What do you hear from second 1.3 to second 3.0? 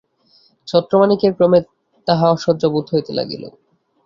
ক্রমে তাহা অসহ্য বোধ